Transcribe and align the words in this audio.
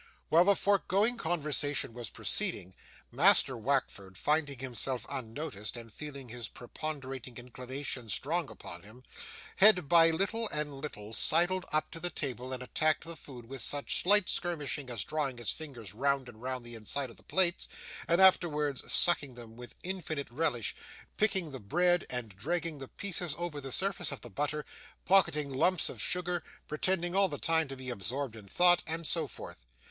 While 0.29 0.45
the 0.45 0.55
foregoing 0.55 1.17
conversation 1.19 1.93
was 1.93 2.09
proceeding, 2.09 2.73
Master 3.11 3.55
Wackford, 3.55 4.17
finding 4.17 4.57
himself 4.57 5.05
unnoticed, 5.07 5.77
and 5.77 5.93
feeling 5.93 6.29
his 6.29 6.47
preponderating 6.47 7.37
inclinations 7.37 8.11
strong 8.11 8.49
upon 8.49 8.81
him, 8.81 9.03
had 9.57 9.87
by 9.87 10.09
little 10.09 10.49
and 10.49 10.81
little 10.81 11.13
sidled 11.13 11.67
up 11.71 11.91
to 11.91 11.99
the 11.99 12.09
table 12.09 12.51
and 12.51 12.63
attacked 12.63 13.03
the 13.03 13.15
food 13.15 13.45
with 13.47 13.61
such 13.61 14.01
slight 14.01 14.27
skirmishing 14.27 14.89
as 14.89 15.03
drawing 15.03 15.37
his 15.37 15.51
fingers 15.51 15.93
round 15.93 16.27
and 16.27 16.41
round 16.41 16.65
the 16.65 16.73
inside 16.73 17.11
of 17.11 17.17
the 17.17 17.21
plates, 17.21 17.67
and 18.07 18.19
afterwards 18.19 18.91
sucking 18.91 19.35
them 19.35 19.55
with 19.55 19.75
infinite 19.83 20.31
relish; 20.31 20.75
picking 21.15 21.51
the 21.51 21.59
bread, 21.59 22.07
and 22.09 22.35
dragging 22.35 22.79
the 22.79 22.87
pieces 22.87 23.35
over 23.37 23.61
the 23.61 23.71
surface 23.71 24.11
of 24.11 24.21
the 24.21 24.31
butter; 24.31 24.65
pocketing 25.05 25.53
lumps 25.53 25.89
of 25.89 26.01
sugar, 26.01 26.43
pretending 26.67 27.15
all 27.15 27.29
the 27.29 27.37
time 27.37 27.67
to 27.67 27.77
be 27.77 27.91
absorbed 27.91 28.35
in 28.35 28.47
thought; 28.47 28.81
and 28.87 29.05
so 29.05 29.27
forth. 29.27 29.67